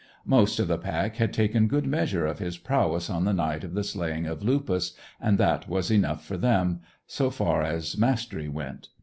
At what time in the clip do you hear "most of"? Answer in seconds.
0.25-0.67